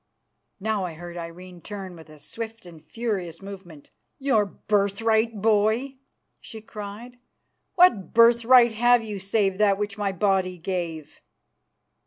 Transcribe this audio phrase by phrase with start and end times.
[0.59, 3.91] Now I heard Irene turn with a swift and furious movement.
[4.17, 5.99] "Your birthright, boy,"
[6.39, 7.19] she cried.
[7.75, 11.21] "What birthright have you save that which my body gave?"